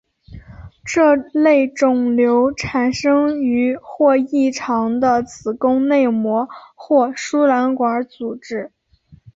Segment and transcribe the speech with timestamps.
[0.83, 8.71] 这类肿瘤产生于或异常的子宫内膜或输卵管组织。